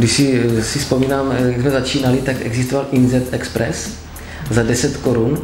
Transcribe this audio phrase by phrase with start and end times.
[0.00, 3.90] Když si, si vzpomínám, jak jsme začínali, tak existoval Inzet Express
[4.50, 5.38] za 10 korun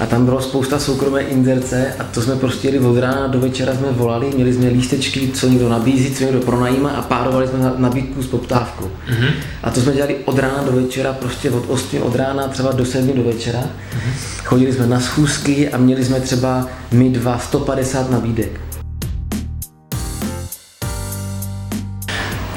[0.00, 3.74] a tam bylo spousta soukromé inzerce a to jsme prostě jeli od rána do večera
[3.74, 8.22] jsme volali, měli jsme lístečky, co někdo nabízí, co někdo pronajímá a párovali jsme nabídku
[8.22, 8.84] s poptávkou.
[8.84, 9.30] Mm-hmm.
[9.62, 12.84] A to jsme dělali od rána do večera, prostě od 8 od rána třeba do
[12.84, 13.60] 7 do večera.
[13.60, 14.44] Mm-hmm.
[14.44, 18.65] Chodili jsme na schůzky a měli jsme třeba my dva 150 nabídek.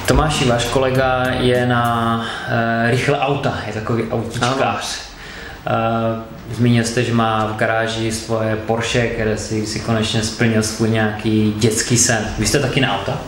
[0.10, 5.00] Tomáši, váš kolega je na uh, rychle auta, je takový autičkář.
[5.00, 10.89] Uh, zmínil jste, že má v garáži svoje Porsche, které si, si konečně splnil svůj
[10.89, 12.25] nějaký dětský sen.
[12.39, 13.21] Vy jste taky na auta?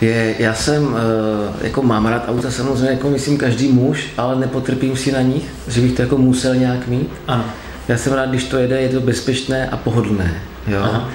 [0.00, 4.96] Je, já jsem, eh, jako mám rád auta samozřejmě, jako myslím každý muž, ale nepotrpím
[4.96, 7.10] si na nich, že bych to jako musel nějak mít.
[7.28, 7.44] Ano.
[7.88, 10.34] Já jsem rád, když to jede, je to bezpečné a pohodlné.
[10.66, 10.80] Jo?
[10.82, 11.08] Aha.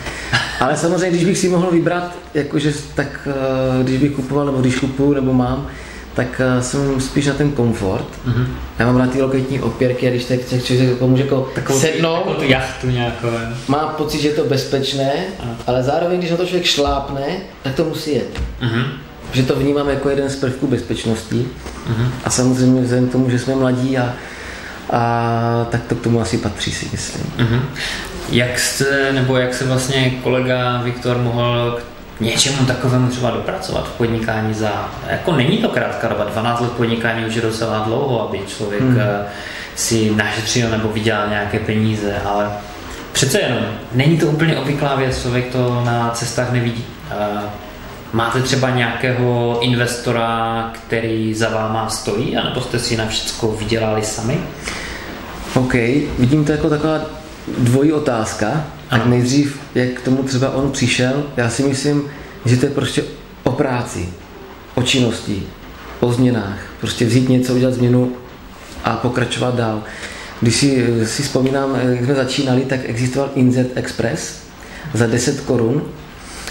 [0.59, 4.79] Ale samozřejmě, když bych si mohl vybrat, jakože, tak eh, když bych kupoval, nebo když
[4.79, 5.67] kupuju, nebo mám,
[6.17, 8.07] tak uh, jsem spíš na ten komfort.
[8.27, 8.45] Mm-hmm.
[8.79, 12.17] Já mám rád ty loketní opěrky a když tak člověk jako může jako Takovou sednout,
[12.17, 13.27] jako tu jachtu nějakou.
[13.67, 15.55] má pocit, že je to bezpečné, ano.
[15.67, 17.25] ale zároveň, když na to člověk šlápne,
[17.63, 18.41] tak to musí jet.
[18.61, 18.85] Mm-hmm.
[19.31, 21.47] Že to vnímám jako jeden z prvků bezpečnosti
[21.89, 22.07] mm-hmm.
[22.23, 24.13] a samozřejmě vzhledem k tomu, že jsme mladí a,
[24.89, 27.25] a tak to k tomu asi patří si myslím.
[27.37, 27.61] Mm-hmm.
[28.29, 31.79] Jak jste, nebo jak se vlastně kolega Viktor mohl
[32.19, 37.25] něčemu takovému třeba dopracovat v podnikání za, jako není to krátká doba, 12 let podnikání
[37.25, 38.99] už je docela dlouho, aby člověk hmm.
[38.99, 39.25] Eh,
[39.75, 42.49] si našetřil nebo vydělal nějaké peníze, ale
[43.11, 43.59] přece jenom,
[43.93, 46.85] není to úplně obvyklá věc, člověk to na cestách nevidí.
[47.11, 47.49] Eh,
[48.13, 54.39] máte třeba nějakého investora, který za váma stojí, anebo jste si na všechno vydělali sami?
[55.55, 55.73] OK,
[56.19, 56.99] vidím to jako taková
[57.57, 58.67] dvojí otázka.
[58.89, 62.03] Tak nejdřív, jak k tomu třeba on přišel, já si myslím,
[62.45, 63.03] že to je prostě
[63.43, 64.09] o práci,
[64.75, 65.43] o činnosti,
[65.99, 66.59] o změnách.
[66.79, 68.11] Prostě vzít něco, udělat změnu
[68.83, 69.83] a pokračovat dál.
[70.41, 74.39] Když si, si vzpomínám, jak jsme začínali, tak existoval Inzet Express
[74.93, 75.83] za 10 korun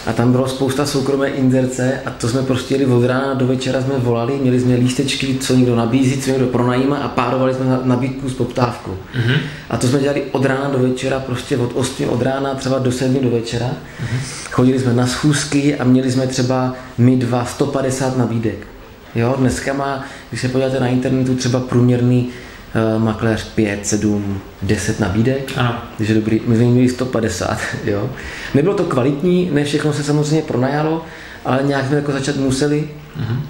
[0.06, 3.82] a tam bylo spousta soukromé inzerce a to jsme prostě jeli od rána do večera
[3.82, 8.28] jsme volali, měli jsme lístečky, co někdo nabízí, co někdo pronajímá a párovali jsme nabídku
[8.28, 8.90] s poptávkou.
[8.90, 9.38] Mm-hmm.
[9.70, 12.92] A to jsme dělali od rána do večera, prostě od 8 od rána třeba do
[12.92, 13.66] 7 do večera.
[13.66, 14.18] Mm-hmm.
[14.50, 18.66] Chodili jsme na schůzky a měli jsme třeba my dva 150 nabídek.
[19.14, 22.28] Jo, dneska má, když se podíváte na internetu, třeba průměrný
[22.74, 25.82] uh, makléř 5, 7, 10 nabídek, ano.
[25.96, 28.10] takže dobrý, my jsme měli 150, jo.
[28.54, 31.04] Nebylo to kvalitní, ne všechno se samozřejmě pronajalo,
[31.44, 32.88] ale nějak jsme jako začat museli.
[33.20, 33.40] Uh-huh.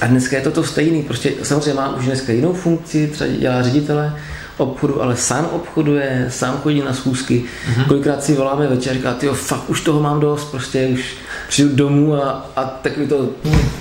[0.00, 3.62] A dneska je to to stejný, prostě samozřejmě má už dneska jinou funkci, třeba dělá
[3.62, 4.12] ředitele,
[4.58, 7.44] obchodu, ale sám obchoduje, sám chodí na schůzky.
[7.44, 7.84] Mm-hmm.
[7.84, 11.16] Kolikrát si voláme večer, říká, ty fakt už toho mám dost, prostě už
[11.48, 13.28] přijdu domů a, a takový to,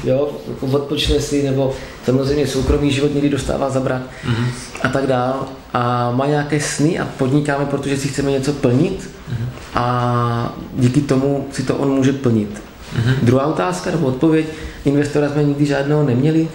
[0.03, 1.73] jo, jako odpočne si, nebo
[2.05, 4.45] samozřejmě soukromý život někdy dostává zabrat mm-hmm.
[4.81, 5.47] a tak dál.
[5.73, 9.47] A má nějaké sny a podnikáme, protože si chceme něco plnit mm-hmm.
[9.75, 12.49] a díky tomu si to on může plnit.
[12.49, 13.13] Mm-hmm.
[13.21, 14.45] Druhá otázka nebo odpověď,
[14.85, 16.47] investora jsme nikdy žádného neměli,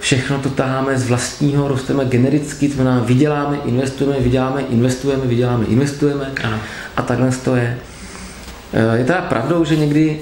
[0.00, 6.32] všechno to taháme z vlastního, rosteme genericky, to znamená vyděláme, investujeme, vyděláme, investujeme, vyděláme, investujeme
[6.44, 6.58] ano.
[6.96, 7.78] a takhle to je.
[8.72, 10.20] Eh, je teda pravdou, že někdy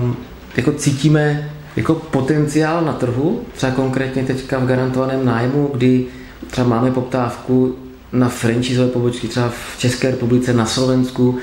[0.00, 0.16] um,
[0.56, 6.06] jako cítíme jako potenciál na trhu, třeba konkrétně teďka v garantovaném nájmu, kdy
[6.50, 7.76] třeba máme poptávku
[8.12, 11.38] na franchiseové pobočky třeba v České republice, na Slovensku,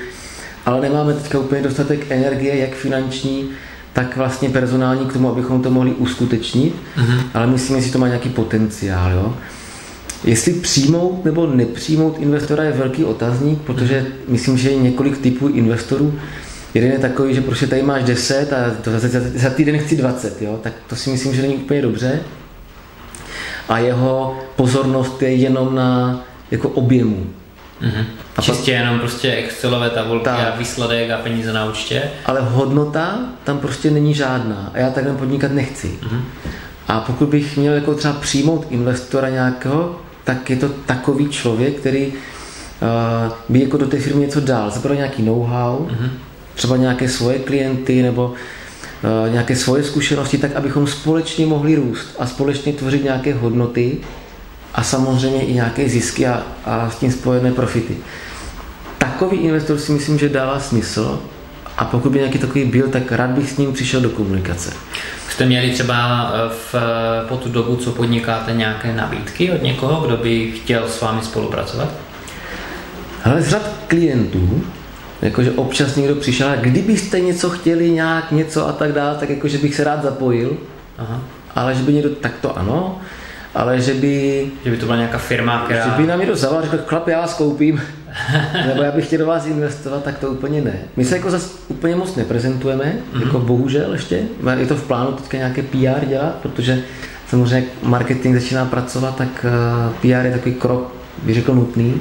[0.66, 3.48] ale nemáme teďka úplně dostatek energie, jak finanční,
[3.92, 7.22] tak vlastně personální k tomu, abychom to mohli uskutečnit, uh-huh.
[7.34, 9.12] ale myslím, že to má nějaký potenciál.
[9.12, 9.36] Jo?
[10.24, 16.18] Jestli přijmout nebo nepřijmout investora je velký otazník, protože myslím, že je několik typů investorů.
[16.74, 19.96] Jeden je takový, že prostě tady máš 10 a to za, za, za týden chci
[19.96, 20.60] 20, jo?
[20.62, 22.20] tak to si myslím, že není úplně dobře.
[23.68, 26.20] A jeho pozornost je jenom na
[26.50, 27.26] jako objemu.
[27.82, 28.04] Mm-hmm.
[28.36, 32.02] A Čistě pak, jenom prostě Excelové tabulky ta, a výsledek a peníze na účtě.
[32.26, 35.98] Ale hodnota tam prostě není žádná a já takhle podnikat nechci.
[36.02, 36.20] Mm-hmm.
[36.88, 42.06] A pokud bych měl jako třeba přijmout investora nějakého, tak je to takový člověk, který
[42.06, 42.12] uh,
[43.48, 46.10] by jako do té firmy něco dál, zabral nějaký know-how, mm-hmm.
[46.54, 52.26] třeba nějaké svoje klienty nebo uh, nějaké svoje zkušenosti, tak abychom společně mohli růst a
[52.26, 53.98] společně tvořit nějaké hodnoty,
[54.74, 57.96] a samozřejmě i nějaké zisky a, a s tím spojené profity.
[58.98, 61.20] Takový investor si myslím, že dává smysl
[61.78, 64.72] a pokud by nějaký takový byl, tak rád bych s ním přišel do komunikace.
[65.28, 70.06] Jste měli třeba eh, v, eh, po tu dobu, co podnikáte, nějaké nabídky od někoho,
[70.06, 71.88] kdo by chtěl s vámi spolupracovat?
[73.24, 74.64] Ale z řad klientů,
[75.22, 79.58] jakože občas někdo přišel, a kdybyste něco chtěli, nějak něco a tak dále, tak jakože
[79.58, 80.56] bych se rád zapojil.
[80.98, 81.20] Aha
[81.54, 82.98] ale že by někdo, tak to ano,
[83.54, 84.46] ale že by...
[84.64, 85.84] Že by to byla nějaká firma, která...
[85.84, 87.82] Že by nám někdo zavolal, řekl, chlap, já vás koupím,
[88.66, 90.72] nebo já bych chtěl do vás investovat, tak to úplně ne.
[90.96, 93.22] My se jako zase úplně moc neprezentujeme, mm-hmm.
[93.22, 94.22] jako bohužel ještě.
[94.56, 96.82] Je to v plánu teďka nějaké PR dělat, protože
[97.28, 102.00] samozřejmě marketing začíná pracovat, tak eh, PR je takový krok, bych řekl, nutný.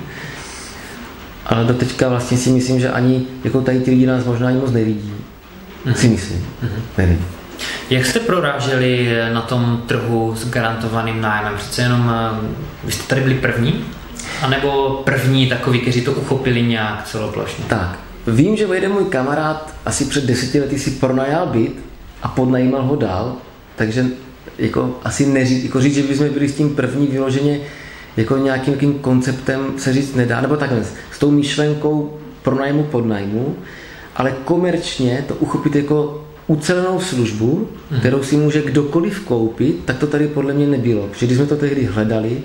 [1.45, 4.57] Ale do teďka vlastně si myslím, že ani jako tady ty lidi nás možná ani
[4.57, 5.13] moc nevidí.
[5.85, 5.93] Mm-hmm.
[5.93, 6.39] Si myslím.
[6.39, 6.81] Mm-hmm.
[6.97, 7.25] Nevím.
[7.89, 11.53] Jak jste proráželi na tom trhu s garantovaným nájmem?
[11.57, 12.47] Přece jenom, eh,
[12.83, 13.85] vy jste tady byli první?
[14.41, 17.65] A nebo první takový, kteří to uchopili nějak celoplošně?
[17.67, 21.75] Tak, vím, že jeden můj kamarád asi před deseti lety si pronajal byt
[22.23, 23.35] a podnajímal ho dál,
[23.75, 24.05] takže
[24.57, 27.59] jako asi neříct, jako říct, že bychom byli s tím první vyloženě
[28.17, 33.55] jako nějakým, nějakým konceptem se říct nedá, nebo takhle, s tou myšlenkou pronajmu podnajmu,
[34.15, 37.99] ale komerčně to uchopit jako ucelenou službu, mhm.
[37.99, 41.07] kterou si může kdokoliv koupit, tak to tady podle mě nebylo.
[41.07, 42.37] Protože když jsme to tehdy hledali,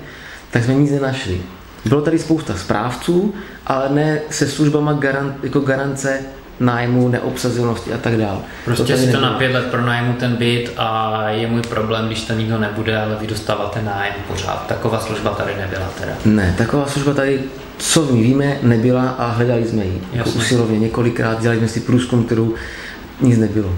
[0.50, 1.40] tak jsme nic nenašli.
[1.84, 3.34] Bylo tady spousta správců,
[3.66, 6.18] ale ne se službama garant, jako garance
[6.60, 8.38] nájmu, neobsazenosti a tak dále.
[8.64, 12.22] Prostě to si to na pět let pronájmu ten byt a je můj problém, když
[12.22, 14.66] tam nikdo nebude, ale vy dostáváte nájem pořád.
[14.66, 16.12] Taková služba tady nebyla teda.
[16.24, 17.40] Ne, taková služba tady,
[17.78, 20.02] co my víme, nebyla a hledali jsme ji.
[20.12, 22.54] Jako usilovně několikrát, dělali jsme si průzkum, kterou
[23.20, 23.72] nic nebylo.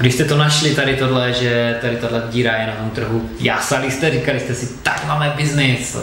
[0.00, 3.90] Když jste to našli tady tohle, že tady tohle díra je na tom trhu, jásali
[3.90, 5.96] jste, říkali jste si, tak máme biznis.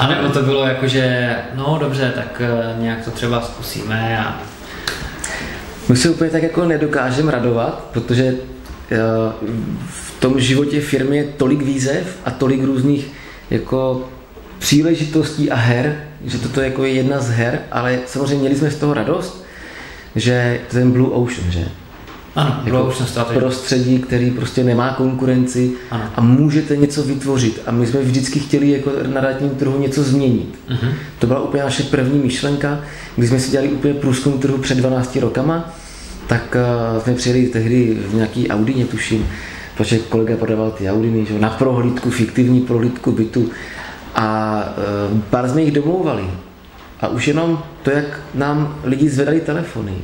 [0.00, 4.42] A nebo to bylo jako, že no dobře, tak eh, nějak to třeba zkusíme a
[5.88, 8.96] my se úplně tak jako nedokážeme radovat, protože eh,
[9.88, 13.12] v tom životě firmy je tolik výzev a tolik různých
[13.50, 14.08] jako
[14.58, 18.76] příležitostí a her, že toto jako je jedna z her, ale samozřejmě měli jsme z
[18.76, 19.44] toho radost,
[20.16, 21.68] že ten Blue Ocean, že?
[22.34, 22.92] Ano, jako
[23.34, 26.04] prostředí, který prostě nemá konkurenci ano.
[26.14, 27.62] a můžete něco vytvořit.
[27.66, 30.58] A my jsme vždycky chtěli jako na realitním trhu něco změnit.
[30.68, 30.92] Uh-huh.
[31.18, 32.80] To byla úplně naše první myšlenka,
[33.16, 35.74] když jsme si dělali úplně průzkum trhu před 12 rokama,
[36.26, 36.56] tak
[36.94, 39.26] uh, jsme přijeli tehdy v nějaký Audině, tuším,
[39.76, 43.50] protože kolega prodával ty Audiny, že, na prohlídku, fiktivní prohlídku bytu
[44.14, 44.62] a
[45.12, 46.24] uh, pár jsme jich domlouvali.
[47.00, 49.94] A už jenom to, jak nám lidi zvedali telefony,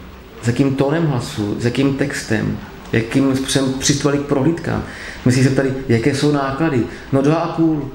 [0.46, 2.58] s jakým tónem hlasu, s jakým textem,
[2.92, 4.82] jakým způsobem přistupovali k prohlídkám.
[5.24, 6.84] My si se ptali, jaké jsou náklady.
[7.12, 7.90] No dva a půl.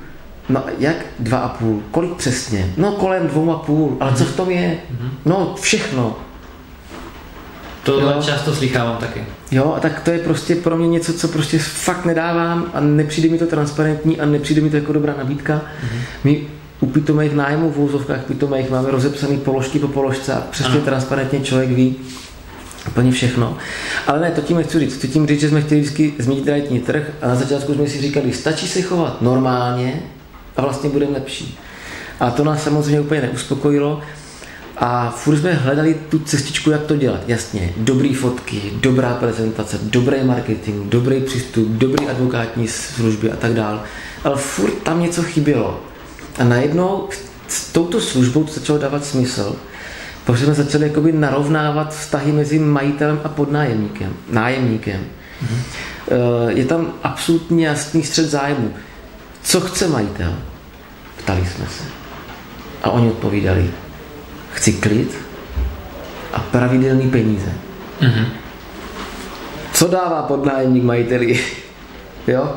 [0.49, 1.83] No jak dva a půl?
[1.91, 2.73] Kolik přesně?
[2.77, 3.97] No kolem dvou a půl.
[3.99, 4.77] Ale co v tom je?
[4.89, 5.09] Mhm.
[5.25, 6.17] No všechno.
[7.83, 8.21] Tohle jo.
[8.21, 9.23] často slychávám taky.
[9.51, 13.29] Jo, a tak to je prostě pro mě něco, co prostě fakt nedávám a nepřijde
[13.29, 15.55] mi to transparentní a nepřijde mi to jako dobrá nabídka.
[15.55, 15.99] Mm-hmm.
[16.23, 16.47] My
[16.79, 20.85] u pitomých nájmů v úzovkách pitomých máme rozepsané položky po položce a přesně ano.
[20.85, 21.95] transparentně člověk ví
[22.87, 23.57] úplně všechno.
[24.07, 24.95] Ale ne, to tím nechci říct.
[24.95, 28.01] Chci tím říct, že jsme chtěli vždycky změnit realitní trh a na začátku jsme si
[28.01, 30.01] říkali, stačí se chovat normálně
[30.57, 31.57] a vlastně budeme lepší.
[32.19, 34.01] A to nás samozřejmě úplně neuspokojilo
[34.77, 37.21] a furt jsme hledali tu cestičku, jak to dělat.
[37.27, 43.79] Jasně, dobrý fotky, dobrá prezentace, dobrý marketing, dobrý přístup, dobrý advokátní služby a tak dále.
[44.23, 45.79] Ale furt tam něco chybělo.
[46.39, 47.09] A najednou
[47.47, 49.55] s touto službou to začalo dávat smysl,
[50.25, 55.01] protože jsme začali jakoby narovnávat vztahy mezi majitelem a podnájemníkem, nájemníkem.
[55.43, 56.47] Mm-hmm.
[56.47, 58.73] Je tam absolutně jasný střed zájmu.
[59.43, 60.33] Co chce majitel?
[61.17, 61.83] Ptali jsme se.
[62.83, 63.71] A oni odpovídali,
[64.53, 65.17] chci klid
[66.33, 67.53] a pravidelný peníze.
[68.01, 68.25] Mm-hmm.
[69.73, 71.39] Co dává podnájemník majiteli?
[72.27, 72.53] Jo?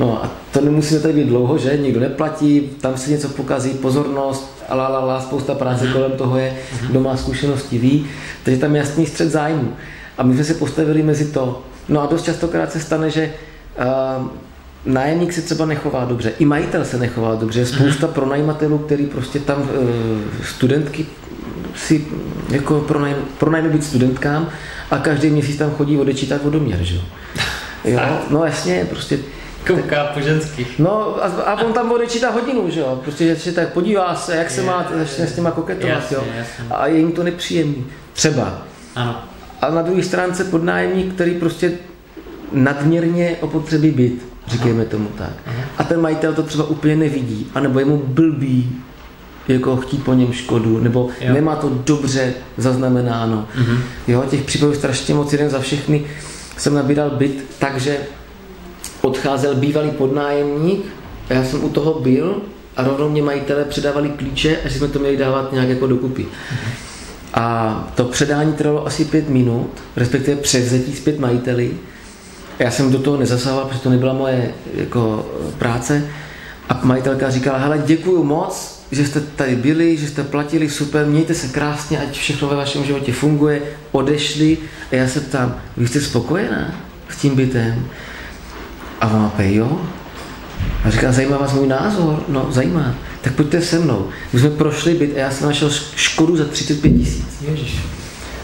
[0.00, 1.76] No a to nemusíme tady být dlouho, že?
[1.76, 6.56] Nikdo neplatí, tam se něco pokazí, pozornost, la, la, la, spousta práce kolem toho je,
[6.90, 8.06] kdo má zkušenosti ví,
[8.42, 9.72] takže tam je jasný střed zájmu.
[10.18, 11.62] A my jsme se postavili mezi to.
[11.88, 13.32] No a dost častokrát se stane, že
[14.18, 14.26] uh,
[14.84, 19.38] nájemník se třeba nechová dobře, i majitel se nechová dobře, je spousta pronajímatelů, který prostě
[19.38, 19.68] tam uh,
[20.44, 21.06] studentky
[21.76, 22.06] si
[22.50, 22.86] jako
[23.38, 24.48] pronajme být studentkám
[24.90, 27.02] a každý měsíc tam chodí odečítat vodoměr, že jo?
[28.30, 29.18] No jasně, prostě
[29.66, 30.78] Kouká po ženských.
[30.78, 33.00] No a, a on tam odečítá hodinu, že jo?
[33.02, 36.24] Prostě že tak podívá se, jak se je, má, začne s těma koketovat, jasně, jo?
[36.36, 36.64] Jasně.
[36.70, 37.86] A je jim to nepříjemný.
[38.12, 38.62] Třeba.
[38.96, 39.22] Ano.
[39.60, 41.72] A na druhé stránce podnájemník, který prostě
[42.52, 45.32] nadměrně opotřebí byt, říkejme tomu tak.
[45.46, 45.62] Aha.
[45.78, 48.80] A ten majitel to třeba úplně nevidí, anebo je mu blbý,
[49.48, 51.34] jako chtít po něm škodu, nebo jo.
[51.34, 53.48] nemá to dobře zaznamenáno.
[53.58, 53.78] Uh-huh.
[54.08, 56.04] Jo, těch případů strašně moc, jeden za všechny
[56.60, 57.98] jsem nabíral byt, takže
[59.00, 60.84] odcházel bývalý podnájemník
[61.30, 62.42] a já jsem u toho byl
[62.76, 66.26] a rovnou mě majitele předávali klíče a že jsme to měli dávat nějak jako dokupy.
[67.34, 71.70] A to předání trvalo asi pět minut, respektive převzetí zpět majiteli
[72.58, 75.26] Já jsem do toho nezasahoval, protože to nebyla moje jako,
[75.58, 76.06] práce.
[76.68, 81.34] A majitelka říkala, hele, děkuju moc, že jste tady byli, že jste platili, super, mějte
[81.34, 84.58] se krásně, ať všechno ve vašem životě funguje, odešli.
[84.92, 86.74] A já se ptám, vy jste spokojená
[87.08, 87.86] s tím bytem?
[89.00, 89.80] A ona pej, jo.
[90.84, 92.24] A říká, zajímá vás můj názor?
[92.28, 92.94] No, zajímá.
[93.20, 94.08] Tak pojďte se mnou.
[94.32, 97.24] My jsme prošli byt a já jsem našel škodu za 35 tisíc.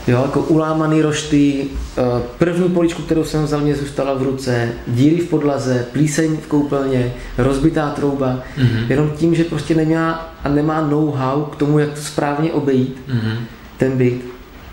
[0.06, 1.64] Jo, jako ulámaný rošty,
[1.98, 2.02] eh,
[2.38, 7.14] první poličku, kterou jsem vzal, mě zůstala v ruce, díry v podlaze, plíseň v koupelně,
[7.38, 8.86] rozbitá trouba, mm-hmm.
[8.88, 13.36] jenom tím, že prostě neměla a nemá know-how k tomu, jak to správně obejít, mm-hmm.
[13.76, 14.24] ten byt.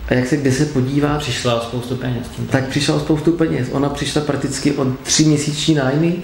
[0.07, 1.17] A jak se kde se podívá...
[1.17, 2.27] Přišla o spoustu peněz.
[2.35, 3.67] Tím tak přišla o spoustu peněz.
[3.71, 6.15] Ona přišla prakticky o tři měsíční nájmy,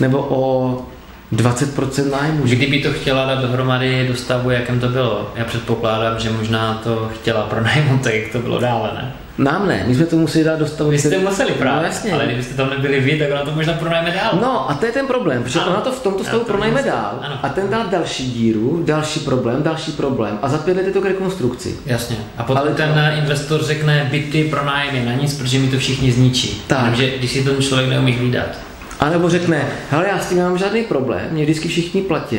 [0.00, 0.86] nebo o
[1.32, 2.42] 20% nájmu.
[2.44, 5.32] Kdyby to chtěla dát dohromady do stavu, jakém to bylo?
[5.36, 9.12] Já předpokládám, že možná to chtěla pro nájmu, tak jak to bylo dále, ne?
[9.38, 10.90] Nám ne, my jsme to museli dát do stavu.
[10.90, 12.12] Vy jste museli právě, no, jasně.
[12.12, 14.38] ale kdybyste tam nebyli vy, tak ona to možná pronajme dál.
[14.40, 15.70] No a to je ten problém, protože ano.
[15.70, 17.38] ona to v tomto stavu pronajme dál ano.
[17.42, 21.00] a ten dá další díru, další problém, další problém a za pět let je to
[21.00, 21.76] k rekonstrukci.
[21.86, 22.16] Jasně.
[22.36, 23.18] A potom ale ten to...
[23.18, 26.62] investor řekne byty pro nájmy na nic, protože mi to všichni zničí.
[26.66, 26.84] Tak.
[26.84, 28.67] Takže když si ten člověk neumí hlídat.
[29.00, 32.38] A nebo řekne, hele, já s tím nemám žádný problém, mě vždycky všichni platí,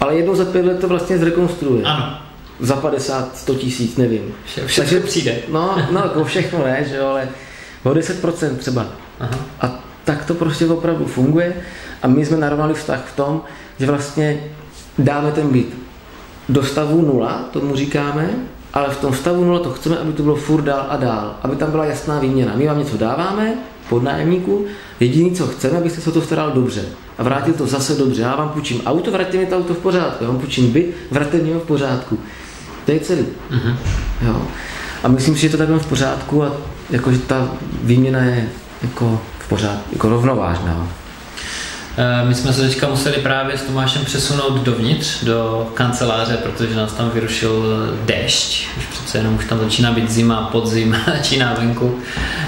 [0.00, 1.82] ale jednou za pět let to vlastně zrekonstruuje.
[1.84, 2.18] Ano.
[2.60, 4.34] Za 50, 100 tisíc, nevím.
[4.44, 5.38] Vše, všechno Takže, přijde.
[5.48, 7.28] No, no, jako všechno ne, že jo, ale
[7.82, 8.86] o 10% třeba.
[9.20, 9.38] Aha.
[9.60, 11.54] A tak to prostě opravdu funguje
[12.02, 13.42] a my jsme narovnali vztah v tom,
[13.78, 14.40] že vlastně
[14.98, 15.76] dáme ten byt
[16.48, 18.30] do stavu nula, tomu říkáme,
[18.74, 21.56] ale v tom stavu nula to chceme, aby to bylo furt dál a dál, aby
[21.56, 22.52] tam byla jasná výměna.
[22.56, 23.54] My vám něco dáváme,
[23.88, 24.66] podnájemníku,
[25.00, 26.84] jediný, co chceme, abyste se to staral dobře
[27.18, 28.22] a vrátil to zase dobře.
[28.22, 31.36] Já vám půjčím auto, vraťte mi to auto v pořádku, já vám půjčím byt, vraťte
[31.36, 32.18] mi ho v pořádku.
[32.86, 33.24] To je celý.
[33.50, 33.76] Uh-huh.
[34.26, 34.42] Jo.
[35.02, 36.52] A myslím si, že to takhle v pořádku a
[36.90, 37.48] jakože ta
[37.82, 38.48] výměna je
[38.82, 40.88] jako v pořádku, jako rovnovážná.
[41.96, 46.92] Eh, my jsme se teďka museli právě s Tomášem přesunout dovnitř, do kanceláře, protože nás
[46.92, 47.64] tam vyrušil
[48.04, 48.66] déšť.
[48.78, 51.98] Už přece jenom už tam začíná být zima, podzim, začíná venku.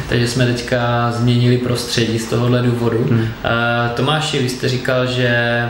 [0.09, 3.07] Takže jsme teďka změnili prostředí z tohohle důvodu.
[3.11, 3.29] Hmm.
[3.45, 5.63] Eh, Tomáši, vy jste říkal, že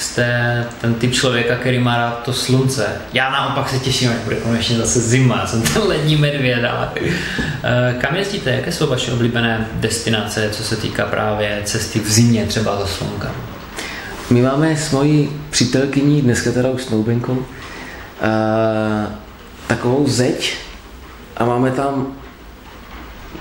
[0.00, 2.86] jste ten typ člověka, který má rád to slunce.
[3.12, 7.94] Já naopak se těším, jak bude konečně zase zima, jsem ten lední medvěd, ale eh,
[8.00, 12.78] kam jezdíte, jaké jsou vaše oblíbené destinace, co se týká právě cesty v zimě třeba
[12.80, 13.30] za slunka?
[14.30, 17.44] My máme s mojí přítelkyní, dneska teda už snoubenkou, uh,
[19.66, 20.56] takovou zeď
[21.36, 22.06] a máme tam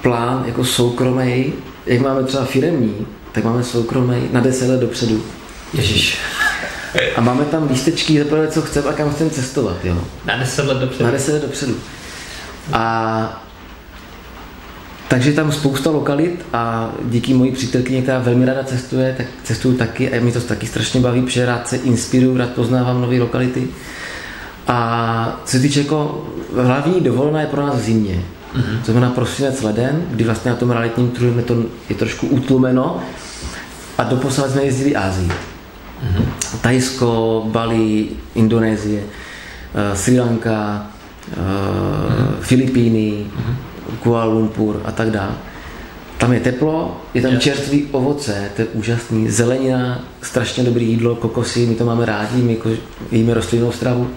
[0.02, 1.54] plán jako soukromý,
[1.86, 5.24] jak máme třeba firemní, tak máme soukromý na 10 let dopředu.
[5.74, 6.18] Ježíš.
[7.16, 9.98] A máme tam lístečky, zaprvé, co chceme a kam chceme cestovat, jo.
[10.26, 11.04] Na 10 let dopředu.
[11.04, 11.76] Na 10 let dopředu.
[12.74, 13.44] A
[15.08, 20.14] takže tam spousta lokalit a díky mojí přítelkyni, která velmi ráda cestuje, tak cestuju taky
[20.14, 23.68] a mě to taky strašně baví, protože rád se inspiruju, rád poznávám nové lokality.
[24.68, 28.24] A co se týče jako hlavní dovolená je pro nás v zimě.
[28.56, 28.80] Mm-hmm.
[28.86, 33.04] To znamená prosinec leden, kdy vlastně na tom realitním trhu je to je trošku utlumeno
[33.98, 35.32] a doposled jsme jezdili Ázii.
[36.04, 36.60] Mm-hmm.
[36.62, 40.92] Tajsko, Bali, Indonésie, uh, Sri Lanka,
[41.32, 42.42] uh, mm-hmm.
[42.42, 43.56] Filipíny, mm-hmm.
[44.00, 45.34] Kuala Lumpur a tak dále.
[46.18, 47.44] Tam je teplo, je tam yes.
[47.44, 52.54] čerstvý ovoce, to je úžasný, zelenina, strašně dobrý jídlo, kokosy, my to máme rádi, my
[52.54, 52.70] jako
[53.12, 54.10] jíme rostlinnou stravu,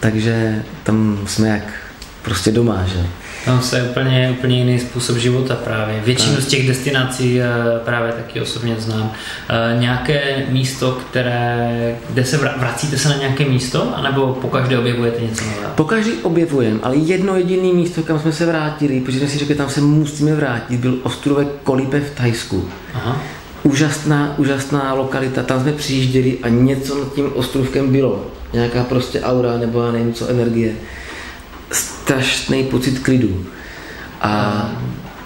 [0.00, 1.87] takže tam jsme jak
[2.28, 3.06] prostě doma, že?
[3.44, 6.00] Tam se úplně, úplně jiný způsob života právě.
[6.04, 7.46] Většinu z těch destinací eh,
[7.84, 9.12] právě taky osobně znám.
[9.48, 15.22] Eh, nějaké místo, které, kde se vracíte se na nějaké místo, anebo po každé objevujete
[15.22, 15.70] něco nového?
[15.74, 19.54] Po každý objevujeme, ale jedno jediné místo, kam jsme se vrátili, protože jsme si řekli,
[19.54, 22.68] tam se musíme vrátit, byl ostrovek Kolipe v Thajsku.
[22.94, 23.22] Aha.
[23.62, 28.26] Úžasná, úžasná lokalita, tam jsme přijížděli a něco nad tím ostrovkem bylo.
[28.52, 30.72] Nějaká prostě aura nebo já nevím co, energie
[32.08, 33.44] strašný pocit klidu.
[34.20, 34.62] A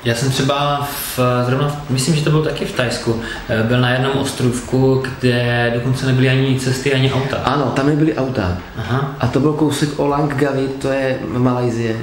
[0.05, 3.91] já jsem třeba v, zrovna, myslím, že to bylo taky v Tajsku, eh, byl na
[3.91, 7.37] jednom ostrovku, kde dokonce nebyly ani cesty, ani auta.
[7.37, 8.59] Ano, tam nebyly auta.
[8.79, 9.17] Aha.
[9.21, 11.97] A to byl kousek o Langkawi, to je Malajzie.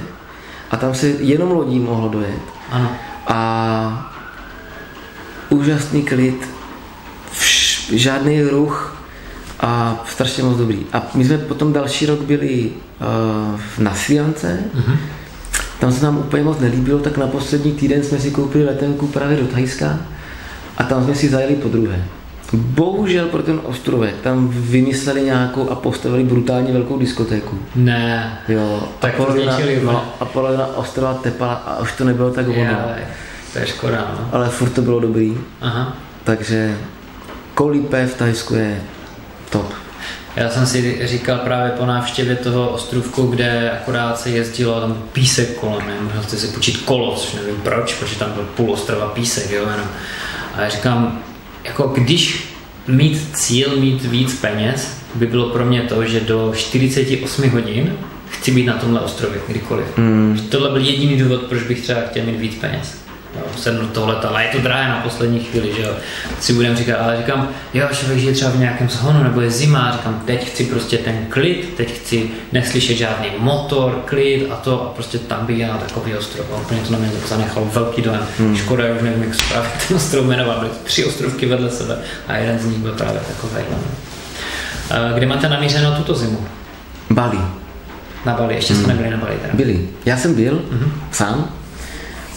[0.70, 2.42] A tam se jenom lodí mohlo dojet.
[2.70, 2.90] Ano.
[3.26, 4.12] A
[5.48, 6.48] úžasný klid,
[7.32, 8.99] vš, žádný ruch
[9.60, 10.78] a strašně moc dobrý.
[10.92, 14.96] A my jsme potom další rok byli uh, na Sriance, mm-hmm.
[15.80, 19.36] tam se nám úplně moc nelíbilo, tak na poslední týden jsme si koupili letenku právě
[19.36, 19.98] do Thajska
[20.78, 22.04] a tam jsme si zajeli po druhé.
[22.52, 27.58] Bohužel pro ten ostrovek tam vymysleli nějakou a postavili brutálně velkou diskotéku.
[27.76, 28.38] Ne.
[28.48, 28.88] Jo.
[28.98, 32.78] Tak a polovina, no, a polovina ostrova tepala a už to nebylo tak ono.
[33.52, 34.28] To je škoda, no.
[34.32, 35.38] ale furt to bylo dobrý.
[35.60, 35.96] Aha.
[36.24, 36.76] Takže
[37.54, 38.80] kolípe v Tajsku je
[39.50, 39.72] top.
[40.36, 45.54] Já jsem si říkal právě po návštěvě toho ostrovku, kde akorát se jezdilo, tam písek
[45.54, 45.84] kolem?
[46.00, 49.60] Možná jste si počít kolo, což nevím proč, protože tam byl půl ostrova písek, jo,
[49.60, 49.88] jenom.
[50.54, 51.22] A já říkám,
[51.64, 52.54] jako když
[52.86, 57.96] mít cíl, mít víc peněz, by bylo pro mě to, že do 48 hodin
[58.28, 59.86] chci být na tomhle ostrově kdykoliv.
[59.96, 60.40] Mm.
[60.48, 63.00] Tohle byl jediný důvod, proč bych třeba chtěl mít víc peněz.
[63.56, 65.94] Sednu tohle, ale je to drahé na poslední chvíli, že jo.
[66.40, 69.92] Si budem říkat, ale říkám, jo, člověk žije třeba v nějakém zhonu, nebo je zima,
[69.92, 74.86] říkám, teď chci prostě ten klid, teď chci neslyšet žádný motor, klid a to a
[74.86, 76.46] prostě tam bych na takový ostrov.
[76.52, 78.22] A úplně to na mě zanechalo velký dojem.
[78.38, 78.56] Hmm.
[78.56, 82.36] Škoda, už nevím, jak se právě ten ostrov jmenoval, byly tři ostrovky vedle sebe a
[82.36, 83.64] jeden z nich byl právě takový.
[85.14, 86.46] Kde máte namířeno tuto zimu?
[87.10, 87.38] Bali.
[88.26, 88.92] Na Bali, ještě jsme hmm.
[88.92, 89.54] nebyli na Bali teda.
[89.54, 89.88] Byli.
[90.06, 90.90] Já jsem byl mm-hmm.
[91.10, 91.48] sám,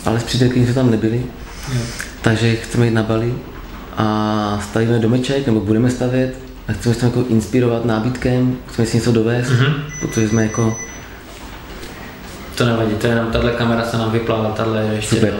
[0.05, 1.25] ale s přítelkyní jsme tam nebyli.
[1.73, 1.81] Jo.
[2.21, 3.33] Takže chceme jít na Bali
[3.97, 6.35] a stavíme domeček, nebo budeme stavět
[6.67, 9.73] a chceme se tam jako inspirovat nábytkem, chceme si něco dovést, mm-hmm.
[9.99, 10.77] protože jsme jako...
[12.55, 15.33] To nevadí, to je jenom, tahle kamera se nám vyplála, tahle je ještě Super.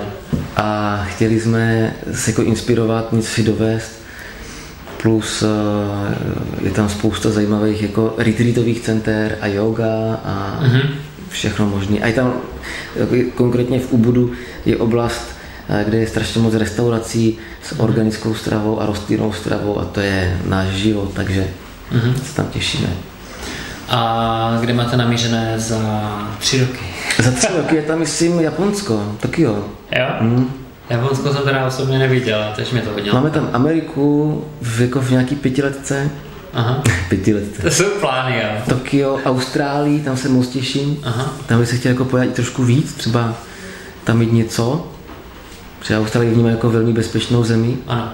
[0.55, 4.03] A chtěli jsme se jako inspirovat, něco si dovést,
[5.01, 10.89] plus eh, je tam spousta zajímavých jako retreatových center a yoga a mm-hmm.
[11.33, 11.99] Všechno možné.
[11.99, 12.33] A je tam
[13.35, 14.31] konkrétně v Ubudu
[14.65, 15.35] je oblast,
[15.69, 20.39] eh, kde je strašně moc restaurací s organickou stravou a rostlinnou stravou a to je
[20.45, 21.47] náš život, takže
[21.91, 22.13] mm-hmm.
[22.13, 22.89] se tam těšíme.
[23.89, 25.79] A kde máte namířené za
[26.39, 26.85] tři roky?
[27.23, 29.53] Za tři roky je tam, myslím, Japonsko, Tokio.
[29.97, 30.07] Jo?
[30.21, 30.51] Mm.
[30.89, 33.11] Japonsko jsem teda osobně neviděl, takže mě to hodně.
[33.11, 36.09] Máme tam Ameriku v, jako v nějaký pětiletce.
[36.53, 36.83] Aha.
[37.10, 37.62] pětiletce.
[37.62, 38.50] To jsou plány, jo.
[38.69, 40.98] Tokio, Austrálii, tam se moc těším.
[41.03, 41.33] Aha.
[41.45, 43.33] Tam bych se chtěl jako pojat trošku víc, třeba
[44.03, 44.88] tam mít něco.
[45.79, 47.77] Protože Austrálii vnímám jako velmi bezpečnou zemi.
[47.88, 48.10] Ano.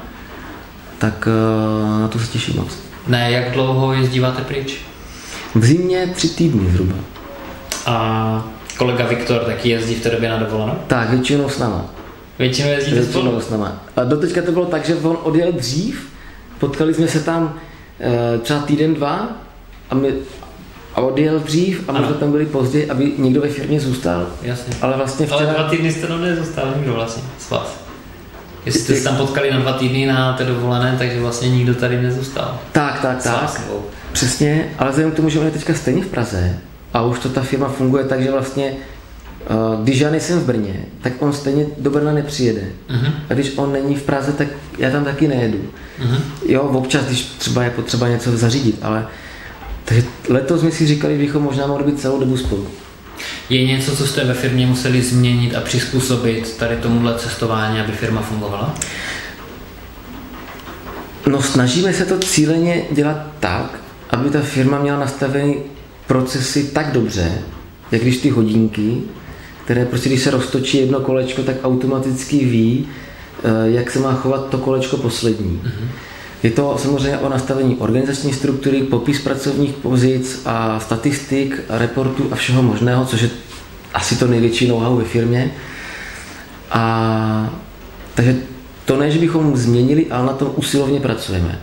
[0.98, 2.77] Tak uh, na to se těším moc.
[3.08, 4.77] Ne, jak dlouho jezdíváte pryč?
[5.55, 6.96] V zimě tři týdny zhruba.
[7.85, 10.74] A kolega Viktor taky jezdí v té době na dovolenou?
[10.87, 11.85] Tak, většinou s náma.
[12.40, 13.42] Většinou jezdíte spolu?
[13.42, 13.83] s náma.
[13.96, 16.09] A doteďka to bylo tak, že on odjel dřív,
[16.59, 17.59] potkali jsme se tam
[18.42, 19.29] třeba týden, dva
[19.90, 20.14] a, my,
[20.96, 24.27] a odjel dřív a my jsme tam byli později, aby někdo ve firmě zůstal.
[24.42, 24.74] Jasně.
[24.81, 25.40] Ale vlastně včera...
[25.40, 27.79] Ale dva týdny jste tam nezůstal nikdo vlastně s vás.
[28.66, 32.01] Jestli jste se tam potkali na dva týdny na té dovolené, takže vlastně nikdo tady
[32.01, 32.59] nezůstal.
[32.72, 33.62] Tak, tak, tak.
[34.12, 36.57] Přesně, ale vzhledem k tomu, že on je teďka stejně v Praze
[36.94, 38.99] a už to ta firma funguje tak, že vlastně Eh,
[39.83, 42.61] když já nejsem v Brně, tak on stejně do Brna nepřijede.
[42.61, 43.13] Uh-huh.
[43.29, 44.47] A když on není v Praze, tak
[44.77, 45.57] já tam taky nejedu.
[45.57, 46.19] Uh-huh.
[46.45, 49.07] Jo, občas, když třeba je potřeba něco zařídit, ale
[49.85, 52.67] takže letos jsme si říkali, že bychom možná mohli být celou dobu spolu.
[53.49, 58.21] Je něco, co jste ve firmě museli změnit a přizpůsobit tady tomuhle cestování, aby firma
[58.21, 58.75] fungovala?
[61.27, 65.55] No snažíme se to cíleně dělat tak, aby ta firma měla nastavený
[66.07, 67.31] procesy tak dobře,
[67.91, 69.01] jak když ty hodinky,
[69.70, 72.88] které prostě, když se roztočí jedno kolečko, tak automaticky ví,
[73.44, 75.62] eh, jak se má chovat to kolečko poslední.
[75.64, 75.88] Mm-hmm.
[76.44, 82.36] Je to samozřejmě o nastavení organizační struktury, popis pracovních pozic a statistik, a reportů a
[82.36, 83.29] všeho možného, což je
[83.94, 85.51] asi to největší know-how ve firmě.
[86.72, 87.53] A
[88.14, 88.36] takže
[88.86, 91.60] to ne, že bychom změnili, ale na tom usilovně pracujeme.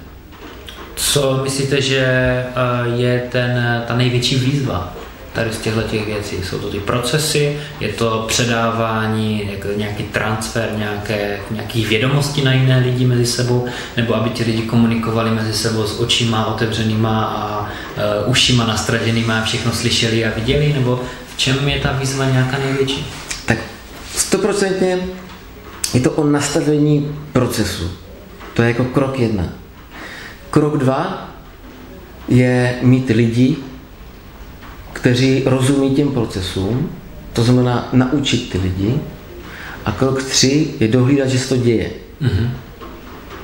[0.97, 2.47] Co myslíte, že eh,
[2.95, 4.97] je ten, ta největší výzva
[5.37, 6.37] tady z těchto těch věcí.
[6.43, 13.07] Jsou to ty procesy, je to předávání, nějaký transfer nějaké, nějakých vědomostí na jiné lidi
[13.07, 18.67] mezi sebou, nebo aby ti lidi komunikovali mezi sebou s očima otevřenýma a uh, ušima
[18.67, 21.01] nastraženýma a všechno slyšeli a viděli, nebo
[21.35, 23.07] v čem je ta výzva nějaká největší?
[23.47, 23.59] Tak
[24.15, 24.99] stoprocentně
[25.95, 27.91] je to o nastavení procesu.
[28.55, 29.49] To je jako krok jedna.
[30.51, 31.31] Krok dva
[32.29, 33.57] je mít lidi,
[34.97, 36.91] kteří rozumí těm procesům,
[37.33, 38.95] to znamená naučit ty lidi.
[39.85, 41.91] A krok tři je dohlídat, že se to děje.
[42.23, 42.51] Mm-hmm.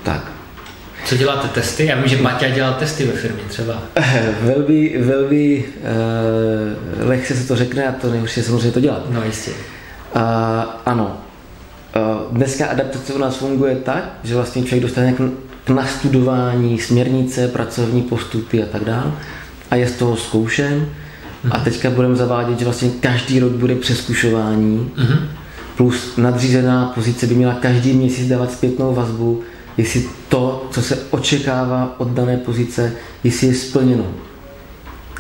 [0.02, 0.32] Tak.
[1.04, 1.86] Co děláte testy?
[1.86, 3.82] Já vím, že Maťa dělá testy ve firmě třeba.
[4.42, 9.02] velmi, velmi uh, lehce se to řekne a to nejhorší je samozřejmě to dělat.
[9.10, 9.50] No jistě.
[9.50, 10.22] Uh,
[10.86, 11.16] ano.
[11.96, 15.14] Uh, dneska adaptace u nás funguje tak, že vlastně člověk dostane
[15.64, 19.12] k nastudování směrnice, pracovní postupy a tak dále
[19.70, 20.88] a je z toho zkoušen
[21.50, 25.18] a teďka budeme zavádět, že vlastně každý rok bude přeskušování, uh-huh.
[25.76, 29.42] plus nadřízená pozice by měla každý měsíc dávat zpětnou vazbu,
[29.76, 32.92] jestli to, co se očekává od dané pozice,
[33.24, 34.04] jestli je splněno.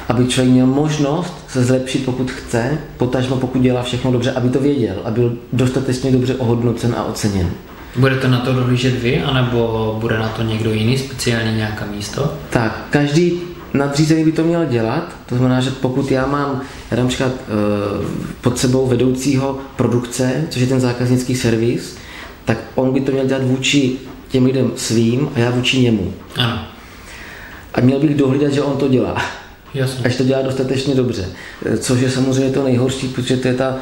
[0.08, 4.60] aby člověk měl možnost se zlepšit, pokud chce, potažmo pokud dělá všechno dobře, aby to
[4.60, 7.50] věděl a byl dostatečně dobře ohodnocen a oceněn.
[7.96, 12.32] Budete na to dohlížet vy, anebo bude na to někdo jiný, speciálně nějaké místo?
[12.50, 13.40] Tak, každý
[13.74, 17.44] nadřízený by to měl dělat, to znamená, že pokud já mám, já dám příklad, eh,
[18.40, 21.96] pod sebou vedoucího produkce, což je ten zákaznický servis,
[22.44, 23.96] tak on by to měl dělat vůči
[24.28, 26.12] těm lidem svým a já vůči němu.
[26.36, 26.64] Ano.
[27.74, 29.22] A měl bych dohlídat, že on to dělá.
[29.74, 30.04] Jasně.
[30.04, 31.28] Až to dělá dostatečně dobře.
[31.66, 33.76] Eh, Což je samozřejmě to nejhorší, protože to je ta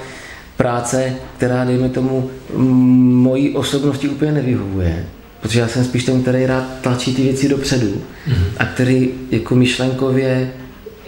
[0.57, 5.07] práce, která, dejme tomu, mojí osobnosti úplně nevyhovuje.
[5.40, 8.44] Protože já jsem spíš ten, který rád tlačí ty věci dopředu mm-hmm.
[8.59, 10.53] a který jako myšlenkově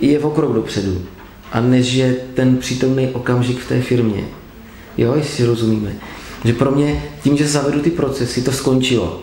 [0.00, 1.02] je v okrok dopředu
[1.52, 4.24] a než je ten přítomný okamžik v té firmě.
[4.98, 5.92] Jo, jestli si rozumíme.
[6.44, 9.22] Že pro mě tím, že zavedu ty procesy, to skončilo.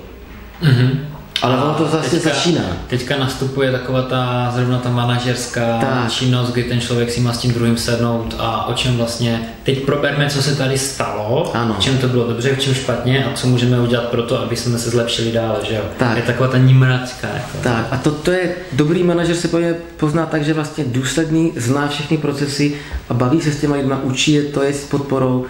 [0.61, 0.99] Mhm.
[1.41, 2.61] Ale ono to zase teďka, začíná.
[2.87, 6.11] Teďka nastupuje taková ta, zrovna ta manažerská Tak.
[6.11, 9.85] činnost, kdy ten člověk si má s tím druhým sednout a o čem vlastně, teď
[9.85, 11.75] proberme, co se tady stalo, Ano.
[11.79, 14.55] v čem to bylo dobře, v čem špatně a co můžeme udělat pro to, aby
[14.55, 15.81] jsme se zlepšili dále, že jo?
[15.97, 16.17] Tak.
[16.17, 17.27] Je taková ta nímračka.
[17.27, 17.57] Jako.
[17.63, 19.49] Tak a to, to je, dobrý manažer se
[19.97, 22.73] pozná tak, že vlastně důsledný, zná všechny procesy
[23.09, 25.45] a baví se s těma lidma, učí je to, je s podporou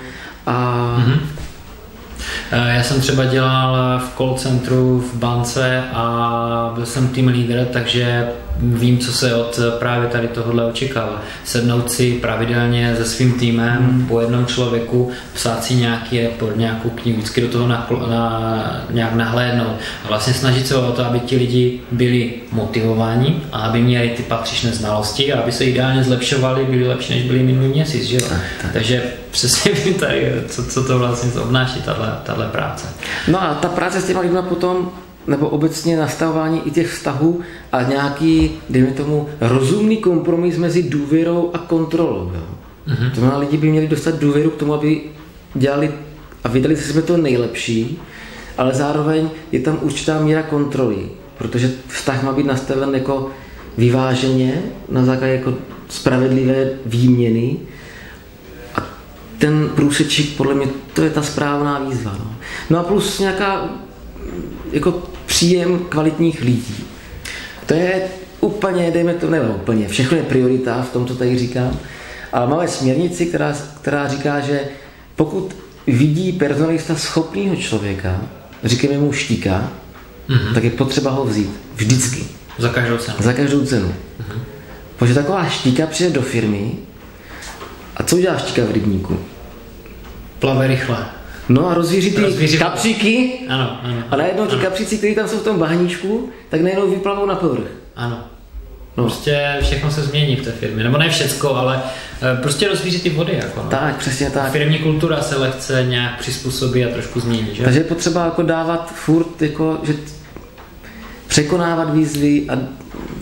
[0.45, 1.19] a Mhm.
[2.51, 7.65] Eh, Já jsem třeba dělal v call centru v bance a byl jsem team leader,
[7.65, 8.27] takže
[8.61, 11.21] vím, co se od právě tady tohohle očekává.
[11.43, 14.07] Sednout si pravidelně se svým týmem hmm.
[14.07, 19.13] po jednom člověku, psát si nějaký report, nějakou knihu, vždycky do toho na, na, nějak
[19.13, 24.09] nahlédnout a vlastně snažit se o to, aby ti lidi byli motivováni a aby měli
[24.09, 28.03] ty patřičné znalosti a aby se ideálně zlepšovali, byli lepší, než byli minulý měsíc.
[28.03, 28.15] Že?
[28.15, 28.27] jo?
[28.73, 31.81] Takže přesně vím tady, co, co to vlastně obnáší,
[32.23, 32.87] tahle práce.
[33.27, 34.91] No a ta práce s těma lidma potom,
[35.27, 41.57] nebo obecně nastavování i těch vztahů a nějaký, dejme tomu, rozumný kompromis mezi důvěrou a
[41.57, 42.31] kontrolou.
[42.33, 42.41] Jo.
[42.87, 43.09] Mm-hmm.
[43.09, 45.01] To znamená, lidi by měli dostat důvěru k tomu, aby
[45.53, 45.91] dělali
[46.43, 47.99] a vydali ze sebe to nejlepší,
[48.57, 50.97] ale zároveň je tam určitá míra kontroly,
[51.37, 53.29] protože vztah má být nastaven jako
[53.77, 55.53] vyváženě, na základě jako
[55.89, 57.57] spravedlivé výměny
[58.75, 58.85] a
[59.37, 62.15] ten průsečík, podle mě, to je ta správná výzva.
[62.19, 62.35] No,
[62.69, 63.69] no a plus nějaká
[64.71, 66.75] jako příjem kvalitních lidí.
[67.65, 68.01] To je
[68.41, 71.77] úplně, dejme to, ne úplně, všechno je priorita v tom, co tady říkám,
[72.33, 74.59] ale máme směrnici, která, která říká, že
[75.15, 75.55] pokud
[75.87, 78.21] vidí personalista schopného člověka,
[78.63, 79.71] říkáme mu štíka,
[80.29, 80.53] mm-hmm.
[80.53, 81.49] tak je potřeba ho vzít.
[81.75, 82.23] Vždycky.
[82.57, 83.17] Za každou cenu.
[83.19, 83.87] Za každou cenu.
[83.87, 84.39] Mm-hmm.
[84.97, 86.71] Protože taková štíka přijde do firmy
[87.95, 89.19] a co udělá štíka v rybníku?
[90.39, 91.18] Plave rychle.
[91.49, 94.03] No a rozvíří ty Rozvíří- kapříky Ano, ano.
[94.11, 94.61] a najednou ti ano.
[94.63, 97.67] kapříci, kteří tam jsou v tom bahníčku, tak najednou vyplavou na povrch.
[97.95, 98.19] Ano.
[98.97, 99.03] No.
[99.03, 100.83] Prostě všechno se změní v té firmě.
[100.83, 101.81] Nebo ne všecko, ale
[102.21, 103.33] eh, prostě rozvíří ty vody.
[103.43, 103.69] Jako, no.
[103.69, 104.51] Tak, přesně tak.
[104.51, 107.63] Firmní kultura se lehce nějak přizpůsobí a trošku změní, že?
[107.63, 109.93] Takže je potřeba jako dávat furt, jako, že
[111.29, 112.57] překonávat výzvy a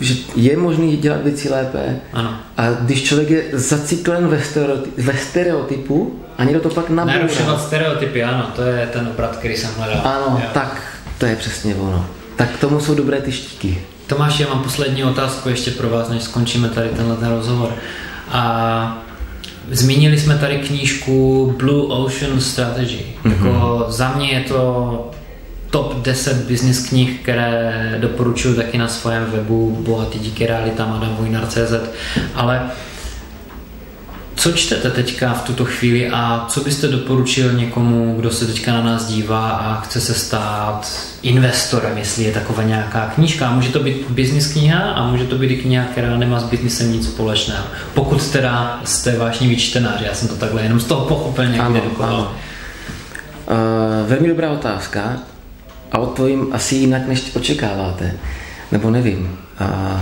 [0.00, 1.96] že je možné dělat věci lépe.
[2.12, 2.34] Ano.
[2.56, 7.16] A když člověk je zaciklen ve, stereoty- ve stereotypu a někdo to pak nabourá.
[7.18, 10.00] Narušovat stereotypy, ano, to je ten obrat, který jsem hledal.
[10.04, 10.48] Ano, Jo.
[10.54, 10.82] tak
[11.18, 12.06] to je přesně ono.
[12.36, 13.82] Tak k tomu jsou dobré ty štíky.
[14.06, 17.72] Tomáš, já mám poslední otázku ještě pro vás, než skončíme tady tenhle ten rozhovor.
[18.30, 19.02] A
[19.70, 22.98] zmínili jsme tady knížku Blue Ocean Strategy.
[23.24, 23.30] Mm-hmm.
[23.46, 25.10] Jako za mě je to
[25.70, 31.72] top 10 business knih, které doporučuji taky na svém webu bohatý díky realitám adamvojnar.cz
[32.34, 32.70] ale
[34.38, 38.82] co čtete teďka v tuto chvíli a co byste doporučil někomu, kdo se teďka na
[38.82, 43.50] nás dívá a chce se stát investorem, jestli je taková nějaká knížka?
[43.50, 46.92] Může to být business kniha a může to být i kniha, která nemá s biznisem
[46.92, 47.64] nic společného.
[47.94, 51.82] Pokud teda jste vážní čtenář, já jsem to takhle jenom z toho pochopil někde Ano,
[52.00, 52.32] ano.
[53.50, 55.18] Uh, velmi dobrá otázka
[55.92, 58.12] a odpovím asi jinak, než očekáváte.
[58.72, 59.38] Nebo nevím.
[59.60, 60.00] Uh,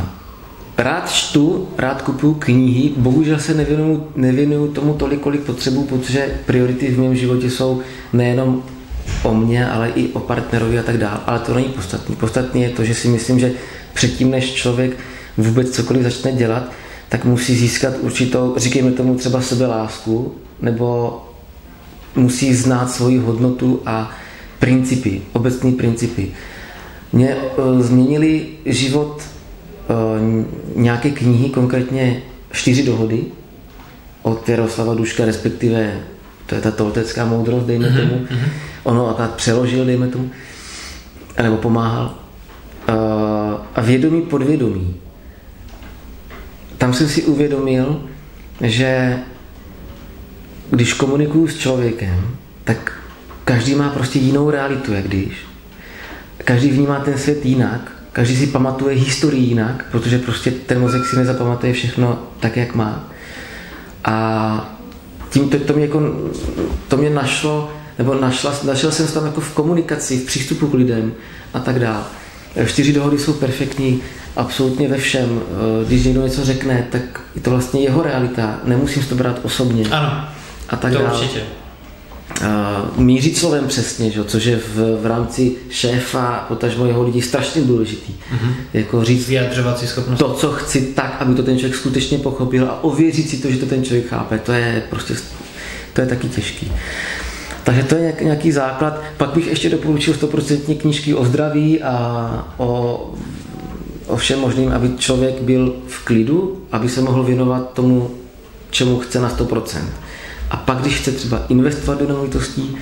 [0.78, 6.90] rád čtu, rád kupuju knihy, bohužel se nevěnuju, nevěnuju tomu tolik, kolik potřebuji, protože priority
[6.90, 7.80] v mém životě jsou
[8.12, 8.62] nejenom
[9.22, 11.20] o mně, ale i o partnerovi a tak dále.
[11.26, 12.16] Ale to není podstatné.
[12.16, 13.52] Podstatné je to, že si myslím, že
[13.94, 14.96] předtím, než člověk
[15.36, 16.72] vůbec cokoliv začne dělat,
[17.08, 21.20] tak musí získat určitou, říkejme tomu třeba sebelásku, nebo
[22.16, 24.10] musí znát svoji hodnotu a
[24.58, 26.30] principy, obecné principy.
[27.12, 33.24] Mě uh, změnili život uh, nějaké knihy, konkrétně čtyři dohody
[34.22, 36.00] od Jaroslava Duška, respektive
[36.46, 38.26] to je ta toltecká moudrost, dejme Mhm, tomu.
[38.82, 40.30] Ono a tak přeložil, dejme tomu,
[41.42, 42.14] nebo pomáhal.
[42.88, 42.94] Uh,
[43.74, 44.96] a vědomí, podvědomí.
[46.78, 48.02] Tam jsem si uvědomil,
[48.60, 49.18] že
[50.70, 53.02] když komunikuju s člověkem, tak
[53.46, 55.36] každý má prostě jinou realitu, jak když.
[56.44, 61.16] Každý vnímá ten svět jinak, každý si pamatuje historii jinak, protože prostě ten mozek si
[61.16, 63.04] nezapamatuje všechno tak, jak má.
[64.04, 64.76] A
[65.30, 66.00] tím to, to, mě, jako,
[66.88, 70.74] to mě našlo, nebo našla, našel jsem se tam jako v komunikaci, v přístupu k
[70.74, 71.12] lidem
[71.54, 72.04] a tak dále.
[72.66, 74.02] Čtyři dohody jsou perfektní
[74.36, 75.40] absolutně ve všem.
[75.86, 78.60] Když někdo něco řekne, tak je to vlastně jeho realita.
[78.64, 79.84] Nemusím si to brát osobně.
[79.90, 80.24] Ano,
[80.68, 81.18] a tak to dále.
[81.18, 81.42] určitě.
[82.40, 84.24] Uh, mířit slovem přesně, že?
[84.24, 88.12] což je v, v rámci šéfa, potažmo jeho lidí strašně důležitý.
[88.12, 88.52] Mm-hmm.
[88.74, 90.18] Jako říct Vyjadřovací schopnost.
[90.18, 93.56] to, co chci tak, aby to ten člověk skutečně pochopil a ověřit si to, že
[93.58, 94.38] to ten člověk chápe.
[94.38, 95.14] To je prostě,
[95.92, 96.72] to je taky těžký.
[97.64, 99.00] Takže to je nějaký základ.
[99.16, 103.10] Pak bych ještě doporučil 100% knížky o zdraví a o,
[104.06, 108.10] o všem možným, aby člověk byl v klidu, aby se mohl věnovat tomu,
[108.70, 109.80] čemu chce na 100%.
[110.50, 112.76] A pak, když chce třeba investovat do nemovitostí,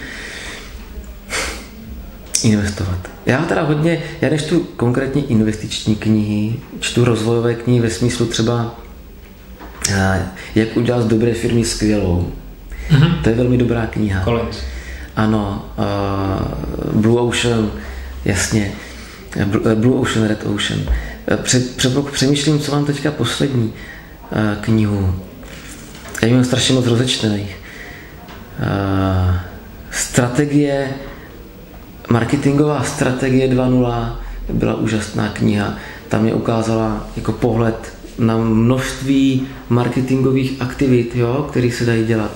[2.42, 2.98] investovat.
[3.27, 8.74] Já teda hodně, já nečtu konkrétně investiční knihy, čtu rozvojové knihy ve smyslu třeba
[9.90, 12.33] eh, jak udělat z dobré firmy skvělou.
[12.90, 13.22] Mm-hmm.
[13.22, 14.24] To je velmi dobrá kniha.
[14.24, 14.57] Collins.
[15.16, 17.70] Ano, uh, Blue Ocean,
[18.24, 18.72] jasně.
[19.74, 20.81] Blue Ocean, Red Ocean.
[21.42, 25.14] Před, před, přemýšlím, co mám teďka poslední uh, knihu.
[26.25, 27.57] Já mám strašně moc rozečtených.
[28.59, 29.37] Uh,
[29.91, 30.89] strategie,
[32.11, 34.17] marketingová strategie 2.0
[34.53, 35.75] byla úžasná kniha.
[36.09, 42.31] Tam mě ukázala jako pohled na množství marketingových aktivit, jo, které se dají dělat.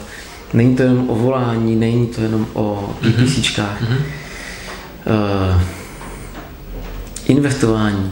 [0.53, 3.83] Není to jenom o volání, není to jenom o PPCčkách.
[3.83, 3.97] Mm-hmm.
[5.55, 5.63] Uh,
[7.27, 8.11] investování.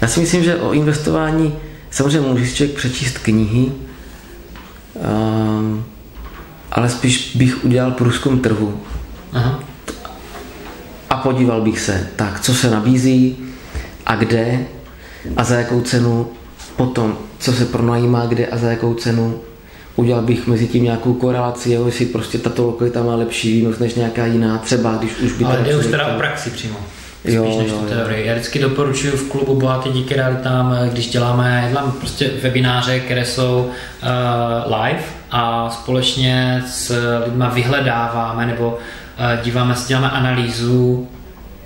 [0.00, 1.54] Já si myslím, že o investování
[1.90, 3.72] samozřejmě může si člověk přečíst knihy,
[4.96, 5.80] uh,
[6.72, 8.80] ale spíš bych udělal průzkum trhu.
[9.32, 9.60] Aha.
[11.10, 13.36] A podíval bych se, tak, co se nabízí
[14.06, 14.66] a kde
[15.36, 16.28] a za jakou cenu,
[16.76, 19.40] potom, co se pronajímá kde a za jakou cenu,
[19.96, 23.94] udělal bych mezi tím nějakou korelaci, jo, jestli prostě tato lokalita má lepší výnos než
[23.94, 26.76] nějaká jiná, třeba když už by Ale jde už teda o praxi přímo.
[27.26, 28.26] Spíš jo, než jo, tu teorii.
[28.26, 33.66] Já vždycky doporučuji v klubu Bohatý díky realitám, když děláme, děláme prostě webináře, které jsou
[33.66, 36.92] uh, live a společně s
[37.24, 41.08] lidmi vyhledáváme nebo uh, díváme se, děláme analýzu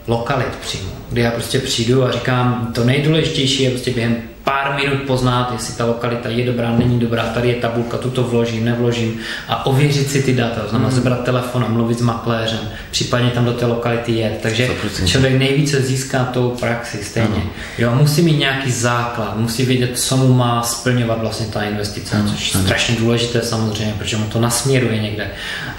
[0.06, 5.02] lokalit přímo, kdy já prostě přijdu a říkám, to nejdůležitější je prostě během pár minut
[5.06, 9.66] poznat, jestli ta lokalita je dobrá, není dobrá, tady je tabulka, tuto vložím, nevložím a
[9.66, 10.94] ověřit si ty data, znamená mm.
[10.94, 14.38] zebrat telefon a mluvit s makléřem, případně tam do té lokality jet.
[14.42, 15.06] Takže 100%.
[15.06, 17.28] člověk nejvíce získá tou praxi stejně.
[17.28, 17.50] Ano.
[17.78, 22.30] Jo, musí mít nějaký základ, musí vědět, co mu má splňovat vlastně ta investice, ano.
[22.30, 25.30] což je strašně důležité samozřejmě, protože mu to nasměruje někde.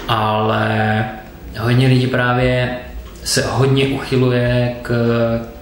[0.08, 1.04] Ale
[1.58, 2.76] hodně lidí právě
[3.24, 4.92] se hodně uchyluje k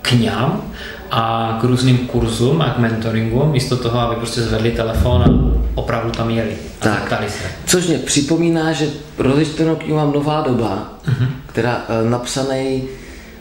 [0.03, 0.63] knihám
[1.11, 6.11] a k různým kurzům a k mentoringu, místo toho, aby prostě zvedli telefon a opravdu
[6.11, 7.31] tam jeli a tak.
[7.31, 7.45] se.
[7.67, 8.87] Což mě připomíná, že
[9.19, 11.27] rozečtenou knihu mám Nová doba, uh-huh.
[11.47, 12.83] která uh, napsaný,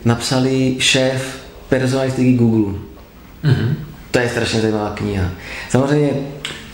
[0.05, 2.73] napsali šéf personalistiky Google.
[3.43, 3.73] Uh-huh.
[4.11, 5.25] To je strašně zajímavá kniha.
[5.69, 6.11] Samozřejmě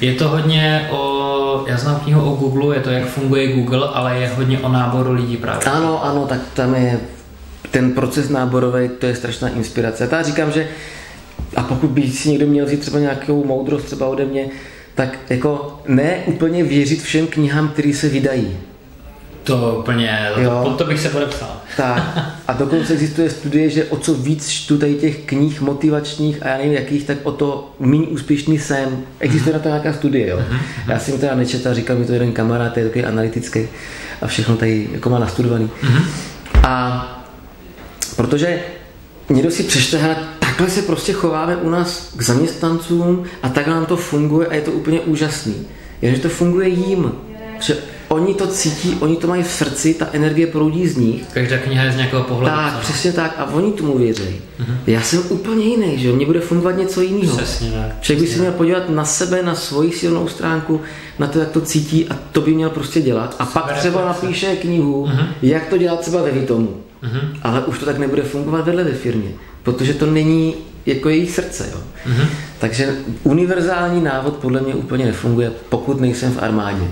[0.02, 4.20] je to hodně o, já znám knihu o Google, je to, jak funguje Google, ale
[4.20, 5.66] je hodně o náboru lidí právě.
[5.66, 7.00] Ano, ano, tak tam je
[7.76, 10.10] ten proces náborový, to je strašná inspirace.
[10.12, 10.68] Já říkám, že
[11.56, 14.48] a pokud by si někdo měl vzít třeba nějakou moudrost třeba ode mě,
[14.96, 18.58] tak jako ne úplně věřit všem knihám, které se vydají.
[19.44, 20.62] To úplně, jo.
[20.64, 21.62] To, to bych se podepsal.
[21.78, 22.20] Tak.
[22.48, 26.58] A dokonce existuje studie, že o co víc čtu tady těch knih motivačních a já
[26.58, 29.04] nevím jakých, tak o to méně úspěšný jsem.
[29.20, 30.38] Existuje na to nějaká studie, jo.
[30.50, 30.60] Mhm.
[30.88, 33.68] Já jsem teda nečetl, říkal mi to jeden kamarád, je takový analytický
[34.22, 35.70] a všechno tady jako má nastudovaný.
[35.84, 36.04] Mhm.
[36.64, 37.25] A
[38.16, 38.60] Protože
[39.30, 43.86] někdo si přečte, hele, takhle se prostě chováme u nás k zaměstnancům a takhle nám
[43.86, 45.56] to funguje a je to úplně úžasný.
[46.02, 47.12] Jenže to funguje jim.
[47.60, 51.24] Že oni to cítí, oni to mají v srdci, ta energie proudí z nich.
[51.34, 52.56] Každá kniha je z nějakého pohledu.
[52.56, 52.80] Tak, co?
[52.82, 53.36] přesně tak.
[53.38, 54.24] A oni tomu věří.
[54.24, 54.76] Uh-huh.
[54.88, 57.38] Já jsem úplně jiný, že mně bude fungovat něco jiného.
[57.38, 58.02] Přesně tak.
[58.02, 60.82] Člověk by se měl podívat na sebe, na svoji silnou stránku,
[61.20, 63.36] na to, jak to cítí a to by měl prostě dělat.
[63.40, 65.28] A Super pak třeba napíše knihu, uh-huh.
[65.42, 66.85] jak to dělat třeba ve Vitomu.
[67.06, 67.38] Uh-huh.
[67.42, 69.30] Ale už to tak nebude fungovat vedle ve firmě,
[69.64, 71.70] protože to není jako jejich srdce.
[71.72, 71.80] Jo.
[72.10, 72.28] Uh-huh.
[72.60, 76.84] Takže univerzální návod podle mě úplně nefunguje, pokud nejsem v armádě.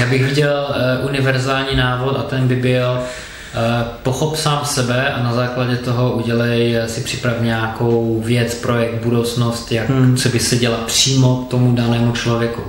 [0.00, 0.66] Já bych viděl
[1.00, 6.12] uh, univerzální návod a ten by byl uh, Pochop sám sebe a na základě toho
[6.12, 10.16] udělej si připrav nějakou věc, projekt, budoucnost, jak hmm.
[10.16, 12.62] co by se dělat přímo tomu danému člověku.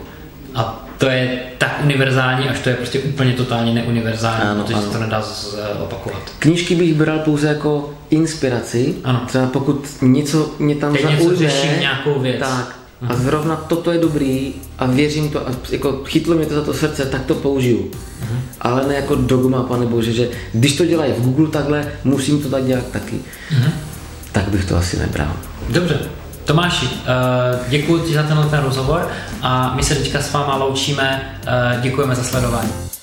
[0.56, 4.84] A to je tak univerzální, až to je prostě úplně totálně neuniverzální, ano, protože ano.
[4.84, 5.24] se to nedá
[5.80, 6.22] opakovat.
[6.40, 8.96] Knížky bych bral pouze jako inspiraci.
[9.04, 9.24] Ano.
[9.28, 12.40] Třeba pokud něco mě tam Teď zaujme, něco řeším nějakou věc.
[12.40, 13.24] Tak, a mhm.
[13.24, 17.06] zrovna toto je dobrý a věřím to a jako chytlo mě to za to srdce,
[17.06, 17.92] tak to použiju.
[17.92, 18.38] Uh-huh.
[18.62, 22.50] Ale ne jako dogma, pane bože, že když to dělají v Google takhle, musím to
[22.50, 23.16] tak dělat taky.
[23.16, 23.70] Uh-huh.
[24.32, 25.34] Tak bych to asi nebral.
[25.70, 26.00] Dobře.
[26.48, 26.92] Tomáši, uh,
[27.68, 29.08] děkuji ti za tenhle ten rozhovor
[29.42, 31.38] a my se teďka s váma loučíme.
[31.76, 32.97] Uh, děkujeme za sledování.